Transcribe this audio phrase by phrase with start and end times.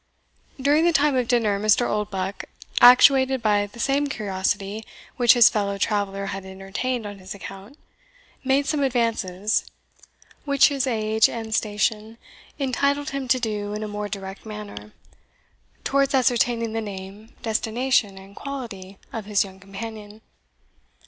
[0.59, 1.87] During the time of dinner, Mr.
[1.87, 2.45] Oldbuck,
[2.81, 4.83] actuated by the same curiosity
[5.15, 7.77] which his fellow traveller had entertained on his account,
[8.43, 9.63] made some advances,
[10.43, 12.17] which his age and station
[12.57, 14.91] entitled him to do in a more direct manner,
[15.83, 20.21] towards ascertaining the name, destination, and quality of his young companion.